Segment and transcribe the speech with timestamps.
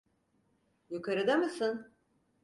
[0.89, 1.91] Yukarıda mısın?